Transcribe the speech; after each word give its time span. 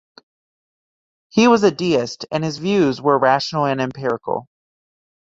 He 1.29 1.47
was 1.47 1.61
a 1.61 1.69
deist 1.69 2.25
and 2.31 2.43
his 2.43 2.57
views 2.57 2.99
were 2.99 3.19
rational 3.19 3.65
and 3.67 3.79
empirical. 3.79 4.47